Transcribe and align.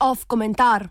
Off 0.00 0.24
komentar. 0.26 0.88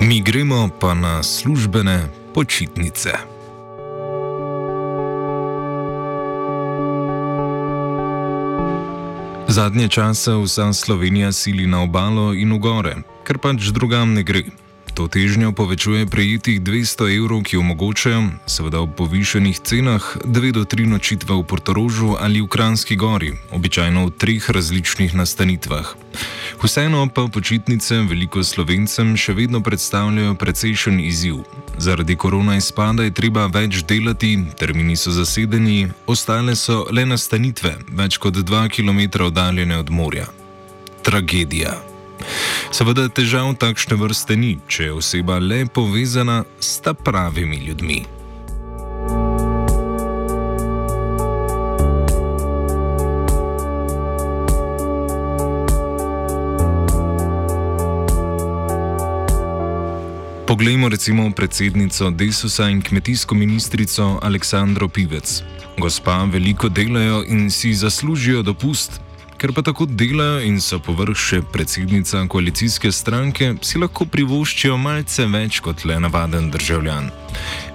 Mi 0.00 0.20
gremo 0.20 0.68
pa 0.80 0.94
na 0.94 1.22
službene 1.22 2.08
počitnice. 2.34 3.39
Zadnje 9.50 9.88
čase 9.88 10.30
vsa 10.30 10.72
Slovenija 10.72 11.32
sili 11.32 11.66
na 11.66 11.82
obalo 11.82 12.30
in 12.34 12.52
v 12.54 12.58
gore, 12.62 12.94
ker 13.26 13.34
pač 13.42 13.74
drugam 13.74 14.14
ne 14.14 14.22
gre. 14.22 14.44
To 14.94 15.10
težnjo 15.10 15.50
povečuje 15.50 16.06
prejetih 16.06 16.62
200 16.62 17.10
evrov, 17.18 17.42
ki 17.42 17.58
omogočajo, 17.58 18.46
seveda 18.46 18.78
ob 18.78 18.94
povišenih 18.94 19.58
cenah, 19.58 20.06
dve 20.22 20.54
do 20.54 20.62
tri 20.62 20.86
nočitve 20.86 21.34
v 21.34 21.42
Portorožu 21.42 22.14
ali 22.14 22.38
v 22.38 22.46
Kranski 22.46 22.94
gori, 22.94 23.34
običajno 23.50 24.06
v 24.06 24.14
treh 24.14 24.46
različnih 24.46 25.18
nastanitvah. 25.18 25.98
Vseeno 26.60 27.08
pa 27.08 27.24
počitnice 27.32 28.02
veliko 28.04 28.42
slovencem 28.44 29.14
še 29.16 29.32
vedno 29.32 29.62
predstavljajo 29.64 30.34
precejšen 30.36 30.98
izziv. 31.00 31.38
Zaradi 31.80 32.16
korona 32.20 32.58
izpada 32.60 33.06
je 33.06 33.14
treba 33.16 33.46
več 33.48 33.80
delati, 33.88 34.34
termini 34.60 34.96
so 34.96 35.08
zasedeni, 35.10 35.88
ostale 36.06 36.52
so 36.56 36.84
le 36.92 37.06
nastanitve, 37.08 37.78
več 37.96 38.20
kot 38.20 38.36
2 38.44 38.68
km 38.76 39.24
oddaljene 39.30 39.80
od 39.80 39.90
morja. 39.90 40.28
Tragedija. 41.02 41.78
Seveda 42.76 43.08
težav 43.08 43.54
takšne 43.56 43.96
vrste 43.96 44.36
ni, 44.36 44.58
če 44.68 44.90
je 44.90 44.96
oseba 45.00 45.40
le 45.40 45.64
povezana 45.64 46.42
s 46.60 46.76
ta 46.84 46.92
pravimi 46.92 47.64
ljudmi. 47.64 48.19
Poglejmo 60.50 60.88
recimo 60.88 61.30
predsednico 61.30 62.10
Desusa 62.10 62.68
in 62.68 62.82
kmetijsko 62.82 63.34
ministrico 63.34 64.18
Aleksandro 64.22 64.88
Pivec. 64.88 65.42
Gospa 65.78 66.24
veliko 66.24 66.68
delajo 66.68 67.22
in 67.28 67.50
si 67.50 67.70
zaslužijo 67.74 68.42
dopust, 68.42 69.00
ker 69.38 69.52
pa 69.52 69.62
tako 69.62 69.86
delajo 69.86 70.40
in 70.42 70.58
so 70.60 70.80
povrh 70.82 71.14
še 71.14 71.38
predsednica 71.52 72.24
koalicijske 72.26 72.90
stranke, 72.92 73.52
si 73.62 73.78
lahko 73.78 74.08
privoščijo 74.10 74.74
malce 74.74 75.28
več 75.30 75.60
kot 75.62 75.84
le 75.86 76.00
navaden 76.02 76.50
državljan. 76.50 77.12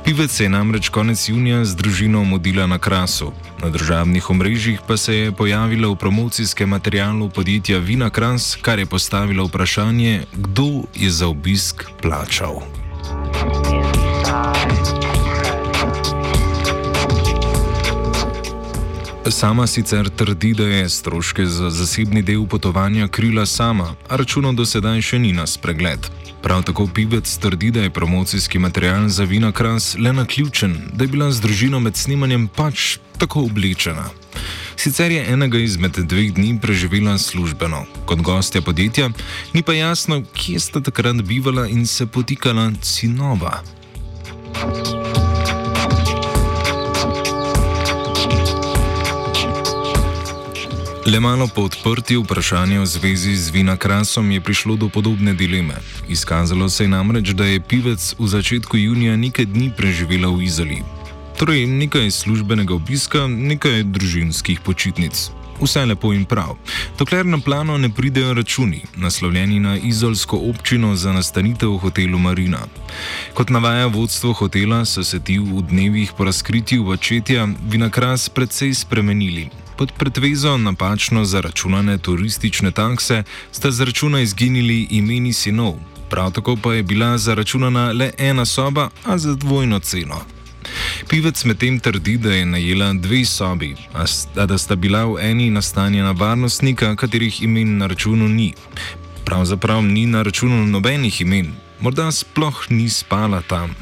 Pivec 0.05 0.31
se 0.31 0.43
je 0.43 0.49
namreč 0.49 0.89
konec 0.89 1.29
junija 1.29 1.65
z 1.65 1.75
družino 1.75 2.23
modila 2.23 2.67
na 2.67 2.77
krasu. 2.77 3.31
Na 3.61 3.69
državnih 3.69 4.29
omrežjih 4.29 4.79
pa 4.87 4.97
se 4.97 5.15
je 5.15 5.31
pojavila 5.31 5.87
v 5.89 5.95
promocijskem 5.95 6.69
materialu 6.69 7.29
podjetja 7.29 7.79
Vina 7.79 8.09
Kras, 8.09 8.57
kar 8.61 8.79
je 8.79 8.85
postavilo 8.85 9.45
vprašanje, 9.45 10.25
kdo 10.33 10.83
je 10.93 11.09
za 11.09 11.27
obisk 11.27 11.83
plačal. 12.01 12.61
Sama 19.29 19.67
sicer 19.67 20.09
trdi, 20.09 20.53
da 20.53 20.63
je 20.63 20.89
stroške 20.89 21.45
za 21.45 21.69
zasebni 21.69 22.21
del 22.21 22.45
potovanja 22.47 23.07
krila 23.07 23.45
sama, 23.45 23.95
a 24.09 24.15
računa 24.15 24.53
do 24.53 24.65
sedaj 24.65 25.01
še 25.01 25.19
ni 25.19 25.33
na 25.33 25.47
spregled. 25.47 26.24
Prav 26.45 26.63
tako 26.63 26.87
pivec 26.87 27.37
trdi, 27.37 27.71
da 27.71 27.81
je 27.81 27.89
promocijski 27.89 28.59
material 28.59 29.07
za 29.09 29.23
vina 29.23 29.51
kras 29.51 29.95
le 29.99 30.13
na 30.13 30.25
ključen, 30.25 30.77
da 30.93 31.03
je 31.03 31.07
bila 31.07 31.31
z 31.31 31.41
družino 31.41 31.79
med 31.79 31.95
snemanjem 31.97 32.47
pač 32.47 32.97
tako 33.17 33.41
oblečena. 33.49 34.05
Sicer 34.75 35.11
je 35.11 35.25
enega 35.33 35.57
izmed 35.57 35.97
dveh 35.97 36.33
dni 36.33 36.59
preživela 36.61 37.17
službeno, 37.17 37.85
kot 38.05 38.21
gostja 38.21 38.61
podjetja, 38.61 39.09
ni 39.53 39.63
pa 39.63 39.73
jasno, 39.73 40.21
kje 40.33 40.59
sta 40.59 40.81
takrat 40.81 41.23
bivala 41.25 41.65
in 41.67 41.87
se 41.87 42.05
potikala 42.05 42.71
sinova. 42.81 43.63
Le 51.05 51.19
malo 51.19 51.45
po 51.47 51.61
odprtju 51.61 52.23
vprašanja 52.23 52.81
v 52.81 52.85
zvezi 52.85 53.35
z 53.37 53.53
vina 53.53 53.77
krasom 53.77 54.31
je 54.31 54.41
prišlo 54.41 54.75
do 54.75 54.89
podobne 54.89 55.33
dileme. 55.33 55.77
Izkazalo 56.09 56.69
se 56.69 56.83
je 56.83 56.87
namreč, 56.87 57.29
da 57.29 57.45
je 57.45 57.61
pivec 57.61 58.15
v 58.19 58.27
začetku 58.27 58.77
junija 58.77 59.13
nekaj 59.15 59.45
dni 59.45 59.69
preživela 59.77 60.33
v 60.33 60.41
Izoli. 60.41 60.81
Torej, 61.37 61.67
nekaj 61.69 62.11
službenega 62.11 62.73
obiska, 62.73 63.27
nekaj 63.27 63.83
družinskih 63.83 64.59
počitnic. 64.65 65.29
Vse 65.61 65.85
lepo 65.85 66.09
in 66.13 66.25
prav. 66.25 66.57
Dokler 66.97 67.25
na 67.25 67.37
plano 67.37 67.77
ne 67.77 67.89
pridejo 67.89 68.33
računi, 68.33 68.81
naslovljeni 68.95 69.59
na 69.59 69.77
izolsko 69.77 70.41
občino 70.49 70.95
za 70.95 71.13
nastanitev 71.13 71.69
v 71.69 71.77
hotelu 71.77 72.17
Marina. 72.17 72.65
Kot 73.33 73.53
navaja 73.53 73.85
vodstvo 73.87 74.33
hotela, 74.33 74.81
so 74.85 75.03
se 75.03 75.19
ti 75.19 75.37
v 75.37 75.61
dnevih 75.69 76.17
po 76.17 76.25
razkritju 76.25 76.83
vačetja 76.83 77.47
vinakras 77.69 78.29
precej 78.29 78.73
spremenili. 78.73 79.64
Pod 79.77 79.91
pretvezo 79.97 80.57
napačno 80.57 81.25
zaračunane 81.25 81.97
turistične 81.97 82.71
takse 82.71 83.23
sta 83.51 83.71
z 83.71 83.81
računa 83.81 84.21
izginili 84.21 84.87
imeni 84.89 85.33
sinov, 85.33 85.73
prav 86.09 86.31
tako 86.31 86.55
pa 86.55 86.73
je 86.73 86.83
bila 86.83 87.17
zaračunana 87.17 87.91
le 87.91 88.11
ena 88.17 88.45
soba, 88.45 88.89
a 89.05 89.17
za 89.17 89.35
dvojno 89.35 89.79
ceno. 89.79 90.21
Pivec 91.09 91.45
medtem 91.45 91.79
trdi, 91.79 92.17
da 92.17 92.33
je 92.33 92.45
najela 92.45 92.93
dve 92.93 93.25
sobi, 93.25 93.75
a 93.93 94.45
da 94.45 94.57
sta 94.57 94.75
bila 94.75 95.05
v 95.05 95.19
eni 95.21 95.49
nastanjena 95.49 96.11
varnostnika, 96.11 96.95
katerih 96.95 97.43
imen 97.43 97.77
na 97.77 97.87
računu 97.87 98.27
ni. 98.27 98.53
Pravzaprav 99.25 99.83
ni 99.83 100.05
na 100.05 100.21
računu 100.23 100.65
nobenih 100.65 101.21
imen, 101.21 101.53
morda 101.79 102.11
sploh 102.11 102.65
ni 102.69 102.89
spala 102.89 103.41
tam. 103.41 103.75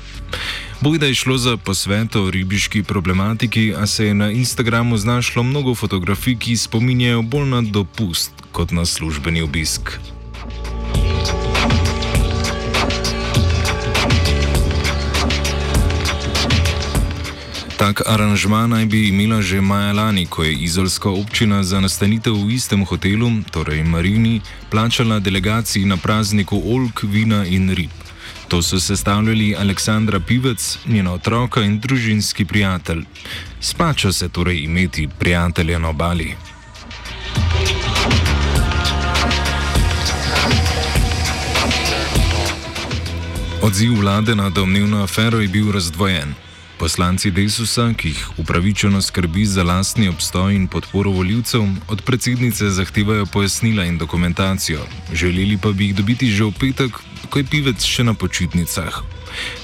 Bojda 0.83 1.05
je 1.05 1.16
šlo 1.16 1.38
za 1.38 1.57
posvet 1.57 2.16
o 2.16 2.31
ribiški 2.31 2.83
problematiki, 2.83 3.73
a 3.77 3.88
se 3.88 4.05
je 4.05 4.13
na 4.13 4.31
Instagramu 4.31 4.97
znašlo 4.97 5.44
mnogo 5.44 5.75
fotografij, 5.75 6.35
ki 6.35 6.57
spominjajo 6.57 7.21
bolj 7.21 7.47
na 7.49 7.61
dopust 7.61 8.31
kot 8.51 8.71
na 8.71 8.85
službeni 8.85 9.41
obisk. 9.41 9.91
Tak 17.77 18.01
aranžma 18.05 18.67
naj 18.67 18.85
bi 18.85 19.07
imela 19.07 19.41
že 19.41 19.61
maja 19.61 19.94
lani, 19.94 20.25
ko 20.25 20.44
je 20.44 20.53
izolska 20.53 21.09
občina 21.09 21.63
za 21.63 21.79
nastanitev 21.79 22.33
v 22.33 22.51
istem 22.59 22.85
hotelu, 22.85 23.31
torej 23.51 23.83
Marini, 23.83 24.41
plačala 24.69 25.19
delegaciji 25.19 25.85
na 25.85 25.97
prazniku 25.97 26.61
Olk, 26.65 27.03
vina 27.03 27.45
in 27.45 27.69
rib. 27.69 28.02
To 28.53 28.61
so 28.61 28.79
sestavljali 28.79 29.55
Aleksandra 29.55 30.19
Pivec, 30.19 30.77
njena 30.85 31.13
otroka 31.13 31.61
in 31.61 31.79
družinski 31.79 32.45
prijatelj. 32.45 32.99
Splača 33.59 34.11
se 34.11 34.29
torej 34.29 34.57
imeti 34.57 35.07
prijatelje 35.19 35.79
na 35.79 35.89
obali. 35.89 36.35
Odziv 43.61 43.99
vlade 43.99 44.35
na 44.35 44.49
domnevno 44.49 45.03
afero 45.03 45.39
je 45.39 45.47
bil 45.47 45.71
razdvojen. 45.71 46.33
Poslanci 46.77 47.31
Desusa, 47.31 47.93
ki 47.97 48.07
jih 48.07 48.29
upravičeno 48.37 49.01
skrbi 49.01 49.45
za 49.45 49.63
lastni 49.63 50.07
obstoj 50.09 50.55
in 50.55 50.67
podporo 50.67 51.11
voljivcev, 51.11 51.63
od 51.87 52.01
predsednice 52.01 52.69
zahtevajo 52.69 53.25
pojasnila 53.25 53.85
in 53.85 53.97
dokumentacijo. 53.97 54.85
Želeli 55.13 55.57
pa 55.57 55.71
bi 55.71 55.85
jih 55.85 55.95
dobiti 55.95 56.31
že 56.31 56.44
v 56.44 56.51
petek, 56.59 56.91
ko 57.29 57.39
je 57.39 57.45
pivec 57.45 57.83
še 57.83 58.03
na 58.03 58.13
počitnicah. 58.13 59.03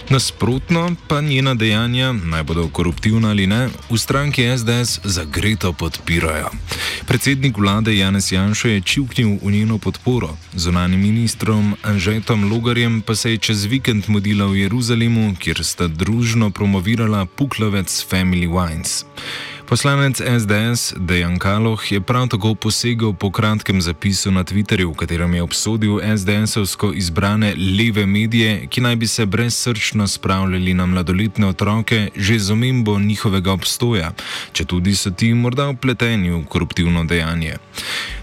Nasprotno 0.10 0.96
pa 1.08 1.22
njena 1.22 1.54
dejanja, 1.54 2.14
naj 2.14 2.44
bodo 2.44 2.70
koruptivna 2.74 3.30
ali 3.30 3.48
ne, 3.48 3.70
v 3.90 3.98
stranki 3.98 4.58
SDS 4.58 5.00
zagreto 5.04 5.74
podpirajo. 5.74 6.50
Predsednik 7.06 7.58
vlade 7.58 7.94
Janez 7.98 8.32
Janša 8.32 8.70
je 8.70 8.82
čivknil 8.82 9.38
v 9.44 9.52
njeno 9.52 9.78
podporo, 9.78 10.38
zunanim 10.54 11.02
ministrom 11.02 11.76
Anžetom 11.84 12.52
Logarjem 12.52 13.02
pa 13.02 13.16
se 13.16 13.32
je 13.32 13.38
čez 13.38 13.66
vikend 13.66 14.10
modila 14.10 14.46
v 14.46 14.66
Jeruzalemu, 14.66 15.36
kjer 15.40 15.64
sta 15.64 15.88
družno 15.88 16.50
promovirala 16.50 17.26
puklovec 17.26 18.06
Family 18.10 18.50
Wines. 18.50 19.09
Poslanec 19.70 20.18
SDS 20.18 20.94
Dejan 20.98 21.38
Kaloh 21.40 21.92
je 21.92 22.02
prav 22.02 22.28
tako 22.28 22.56
posegel 22.56 23.14
po 23.14 23.30
kratkem 23.32 23.82
zapisu 23.82 24.32
na 24.32 24.44
Twitterju, 24.44 24.90
v 24.90 24.98
katerem 24.98 25.34
je 25.34 25.44
obsodil 25.44 26.00
SDS-ovsko 26.02 26.90
izbrane 26.98 27.54
leve 27.54 28.06
medije, 28.06 28.66
ki 28.68 28.82
naj 28.82 28.96
bi 28.96 29.08
se 29.08 29.26
brezsrčno 29.26 30.08
spravljali 30.08 30.74
na 30.74 30.86
mladoletne 30.86 31.48
otroke 31.48 32.10
že 32.16 32.40
z 32.40 32.52
omembo 32.52 33.00
njihovega 33.00 33.52
obstoja, 33.52 34.12
če 34.52 34.66
tudi 34.66 34.96
so 34.96 35.12
ti 35.12 35.34
morda 35.34 35.70
upleteni 35.70 36.32
v 36.32 36.42
koruptivno 36.50 37.06
dejanje. 37.06 37.62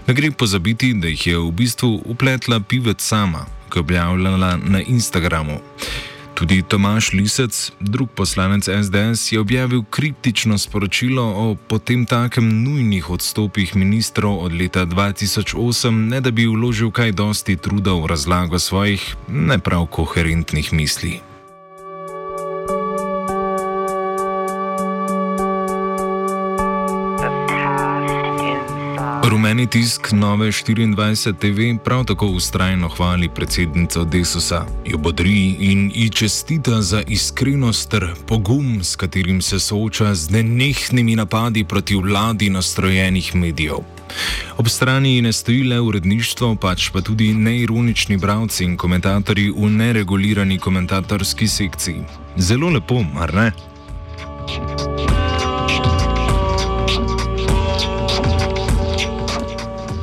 Ne 0.07 0.13
gre 0.13 0.31
pozabiti, 0.31 0.93
da 0.93 1.07
jih 1.07 1.27
je 1.27 1.37
v 1.37 1.51
bistvu 1.51 2.01
upletla 2.05 2.59
pivec 2.59 3.01
sama, 3.01 3.45
ki 3.71 3.79
je 3.79 3.87
objavljala 3.87 4.57
na 4.67 4.81
Instagramu. 4.81 5.61
Tudi 6.37 6.61
Tomaš 6.61 7.13
Lisec, 7.17 7.71
drug 7.79 8.09
poslanec 8.13 8.69
SDS, 8.69 9.31
je 9.31 9.39
objavil 9.39 9.81
kritično 9.89 10.57
sporočilo 10.57 11.23
o 11.23 11.55
potem 11.55 12.05
takem 12.05 12.63
nujnih 12.63 13.09
odstopih 13.09 13.75
ministrov 13.75 14.45
od 14.45 14.53
leta 14.53 14.85
2008, 14.85 15.89
ne 15.89 16.21
da 16.21 16.31
bi 16.31 16.45
vložil 16.45 16.91
kaj 16.91 17.11
dosti 17.11 17.57
truda 17.57 17.97
v 17.97 18.05
razlago 18.05 18.59
svojih 18.59 19.15
ne 19.27 19.57
prav 19.59 19.89
koherentnih 19.89 20.73
misli. 20.73 21.19
Rumeni 29.27 29.67
tisk 29.67 30.11
Nove 30.11 30.47
24 30.47 31.33
TV 31.39 31.83
prav 31.83 32.05
tako 32.05 32.27
ustrajno 32.27 32.89
hvali 32.89 33.29
predsednico 33.29 34.03
Desusa, 34.03 34.65
jo 34.85 34.97
bodri 34.97 35.55
in 35.59 35.91
ji 35.95 36.09
čestita 36.09 36.81
za 36.81 37.01
iskrenost 37.07 37.91
ter 37.91 38.07
pogum, 38.27 38.83
s 38.83 38.95
katerim 38.95 39.41
se 39.41 39.59
sooča 39.59 40.15
z 40.15 40.29
nenehnimi 40.29 41.15
napadi 41.15 41.63
proti 41.63 41.95
vladi 41.95 42.49
nastrojenih 42.49 43.35
medijev. 43.35 43.77
Ob 44.57 44.67
strani 44.67 45.21
ne 45.21 45.33
stoji 45.33 45.63
le 45.63 45.79
uredništvo, 45.79 46.55
pač 46.55 46.89
pa 46.89 47.01
tudi 47.01 47.33
neironični 47.33 48.17
bravci 48.17 48.63
in 48.63 48.77
komentatorji 48.77 49.51
v 49.51 49.69
neregulirani 49.69 50.59
komentatorski 50.59 51.47
sekciji. 51.47 52.03
Zelo 52.37 52.69
lepo, 52.69 53.03
mar 53.03 53.33
ne? 53.33 53.51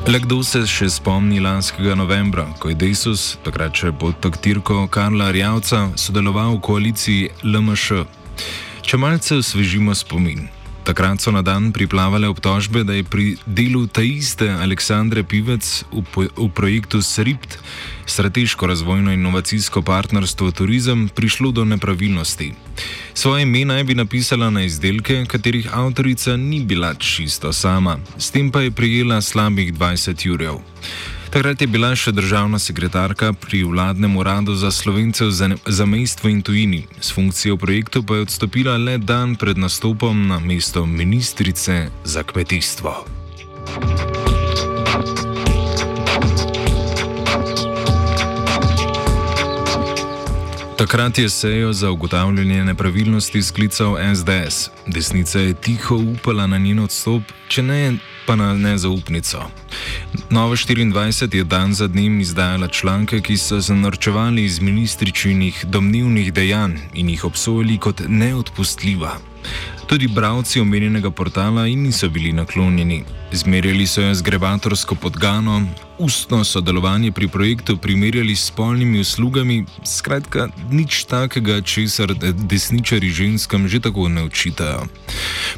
Le 0.05 0.19
kdo 0.21 0.43
se 0.45 0.61
še 0.69 0.85
spomni 0.93 1.39
lanskega 1.41 1.95
novembra, 1.97 2.45
ko 2.61 2.69
je 2.69 2.77
Desus, 2.77 3.23
takrat 3.41 3.73
še 3.73 3.89
pod 3.97 4.19
taktirko 4.21 4.85
Karla 4.93 5.31
Rjavca, 5.33 5.87
sodeloval 5.97 6.59
v 6.59 6.61
koaliciji 6.67 7.31
LMŠ? 7.41 8.05
Če 8.85 9.01
malce 9.01 9.41
osvežimo 9.41 9.97
spomin. 9.97 10.45
Takrat 10.84 11.16
so 11.16 11.32
na 11.32 11.40
dan 11.40 11.72
priplavale 11.72 12.28
obtožbe, 12.28 12.84
da 12.84 12.92
je 12.92 13.04
pri 13.08 13.40
delu 13.48 13.88
ta 13.88 14.04
iste 14.04 14.44
Aleksandre 14.44 15.25
Pivec 15.25 15.64
v, 15.88 16.28
v 16.28 16.48
projektu 16.52 17.00
SRIPT, 17.00 17.56
strateško 18.04 18.69
razvojno 18.69 19.12
inovacijsko 19.16 19.81
partnerstvo 19.81 20.52
turizem, 20.52 21.08
prišlo 21.08 21.56
do 21.56 21.64
nepravilnosti. 21.64 22.52
Svoje 23.16 23.48
ime 23.48 23.64
naj 23.64 23.84
bi 23.84 23.94
napisala 23.96 24.50
na 24.52 24.69
izdelke, 24.69 25.25
katerih 25.25 25.72
avtorica 25.72 26.36
ni 26.36 26.60
bila 26.60 26.94
čisto 26.94 27.52
sama, 27.52 27.96
s 28.20 28.28
tem 28.31 28.52
pa 28.52 28.60
je 28.60 28.70
prijela 28.70 29.25
slabih 29.25 29.72
20 29.72 30.26
jurjev. 30.26 30.60
Takrat 31.34 31.60
je 31.60 31.66
bila 31.66 31.88
še 31.98 32.12
državna 32.14 32.60
sekretarka 32.62 33.32
pri 33.34 33.64
vladnem 33.66 34.12
uradu 34.14 34.54
za 34.54 34.70
slovence 34.70 35.26
za 35.66 35.86
mestvo 35.86 36.31
in 36.31 36.42
tujini, 36.46 36.86
s 37.02 37.10
funkcijo 37.10 37.56
projektu 37.58 38.04
pa 38.06 38.14
je 38.14 38.26
odstopila 38.31 38.76
le 38.78 38.98
dan 39.02 39.34
pred 39.34 39.58
nastopom 39.58 40.28
na 40.31 40.38
mesto 40.38 40.86
ministrice 40.86 41.90
za 42.04 42.22
kmetijstvo. 42.22 42.92
Takrat 50.78 51.19
je 51.19 51.28
sejo 51.28 51.72
za 51.72 51.90
ugotavljanje 51.90 52.64
nepravilnosti 52.64 53.42
sklical 53.42 53.98
SDS. 54.14 54.70
Desnica 54.86 55.38
je 55.38 55.54
tiho 55.54 55.98
upala 55.98 56.46
na 56.46 56.62
njen 56.62 56.78
odstop, 56.78 57.26
če 57.50 57.62
ne 57.62 57.98
pa 58.26 58.38
na 58.38 58.54
nezaupnico. 58.54 59.63
Nova 60.31 60.56
24 60.56 61.37
je 61.37 61.44
dan 61.44 61.75
za 61.75 61.87
dnem 61.87 62.20
izdajala 62.20 62.69
članke, 62.69 63.20
ki 63.20 63.37
so 63.37 63.62
se 63.62 63.75
norčevali 63.75 64.44
iz 64.44 64.61
ministričinih 64.61 65.64
domnevnih 65.66 66.32
dejanj 66.32 66.76
in 66.94 67.08
jih 67.08 67.25
obsojali 67.25 67.78
kot 67.78 68.02
neodpustljiva. 68.08 69.33
Tudi 69.87 70.08
bravci 70.08 70.61
omenjenega 70.61 71.11
portala 71.11 71.67
jim 71.67 71.82
niso 71.82 72.08
bili 72.08 72.32
naklonjeni. 72.32 73.05
Zmerjali 73.32 73.87
so 73.87 74.00
jo 74.00 74.14
z 74.14 74.23
grebatorsko 74.23 74.94
podgano, 74.94 75.67
ustno 75.99 76.44
sodelovanje 76.44 77.12
pri 77.12 77.29
projektu 77.29 77.76
primerjali 77.76 78.37
s 78.37 78.46
spolnimi 78.46 79.00
uslugami, 79.00 79.64
skratka, 79.85 80.49
nič 80.70 81.05
takega, 81.05 81.61
česar 81.61 82.14
desničari 82.32 83.11
ženskam 83.11 83.69
že 83.69 83.81
tako 83.81 84.08
ne 84.08 84.25
učitajo. 84.25 84.87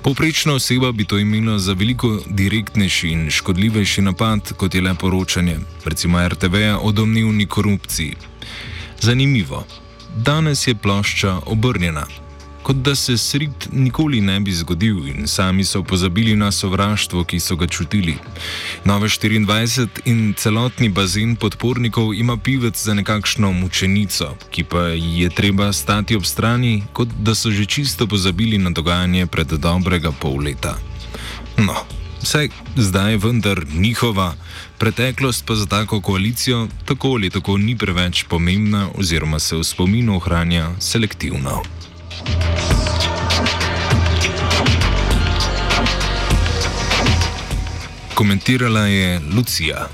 Povprečna 0.03 0.55
oseba 0.55 0.93
bi 0.93 1.05
to 1.05 1.19
imela 1.19 1.59
za 1.59 1.73
veliko 1.73 2.21
direktnejši 2.27 3.09
in 3.09 3.31
škodljivejši 3.31 4.03
napad, 4.03 4.53
kot 4.57 4.75
je 4.75 4.81
le 4.81 4.95
poročanje, 4.95 5.59
recimo 5.85 6.29
RTV 6.29 6.55
o 6.83 6.93
domnevni 6.93 7.47
korupciji. 7.47 8.15
Zanimivo. 9.01 9.67
Danes 10.17 10.67
je 10.67 10.75
plošča 10.75 11.41
obrnjena 11.47 12.07
kot 12.67 12.77
da 12.77 12.95
se 12.95 13.17
srit 13.19 13.69
nikoli 13.73 14.21
ne 14.21 14.41
bi 14.41 14.53
zgodil 14.53 15.07
in 15.07 15.27
sami 15.27 15.65
so 15.65 15.83
pozabili 15.83 16.37
na 16.37 16.51
sovraštvo, 16.53 17.23
ki 17.25 17.39
so 17.41 17.57
ga 17.57 17.67
čutili. 17.67 18.17
Nove 18.85 19.09
24 19.09 19.87
in 20.05 20.35
celotni 20.35 20.89
bazen 20.89 21.37
podpornikov 21.37 22.15
ima 22.15 22.37
pivec 22.37 22.85
za 22.85 22.95
nekakšno 22.95 23.53
mučenico, 23.53 24.35
ki 24.51 24.65
pa 24.65 24.81
je 24.99 25.31
treba 25.31 25.73
stati 25.73 26.17
ob 26.17 26.25
strani, 26.27 26.83
kot 26.93 27.09
da 27.23 27.35
so 27.35 27.51
že 27.51 27.67
čisto 27.67 28.07
pozabili 28.07 28.59
na 28.59 28.71
dogajanje 28.71 29.27
pred 29.27 29.47
dobrega 29.47 30.11
pol 30.13 30.43
leta. 30.43 30.75
No. 31.59 31.87
Vse 32.23 32.49
zdaj 32.77 33.13
je 33.13 33.19
vendar 33.19 33.63
njihova, 33.75 34.35
preteklost 34.79 35.47
pa 35.47 35.55
za 35.55 35.67
tako 35.67 36.01
koalicijo 36.01 36.67
tako 36.85 37.09
ali 37.09 37.31
tako 37.31 37.59
ni 37.59 37.79
preveč 37.79 38.25
pomembna, 38.29 38.89
oziroma 38.99 39.39
se 39.39 39.57
v 39.57 39.65
spominu 39.65 40.17
ohranja 40.17 40.71
selektivno. 40.81 41.63
Komentirala 48.17 48.87
je 48.87 49.21
Lucija. 49.37 49.89